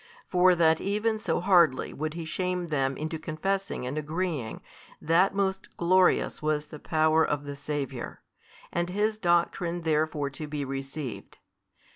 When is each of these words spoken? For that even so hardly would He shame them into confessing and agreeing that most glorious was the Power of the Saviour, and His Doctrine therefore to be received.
For 0.27 0.55
that 0.55 0.81
even 0.81 1.19
so 1.19 1.39
hardly 1.41 1.93
would 1.93 2.15
He 2.15 2.25
shame 2.25 2.69
them 2.69 2.97
into 2.97 3.19
confessing 3.19 3.85
and 3.85 3.99
agreeing 3.99 4.63
that 4.99 5.35
most 5.35 5.77
glorious 5.77 6.41
was 6.41 6.65
the 6.65 6.79
Power 6.79 7.23
of 7.23 7.43
the 7.43 7.55
Saviour, 7.55 8.23
and 8.73 8.89
His 8.89 9.19
Doctrine 9.19 9.81
therefore 9.81 10.31
to 10.31 10.47
be 10.47 10.65
received. 10.65 11.37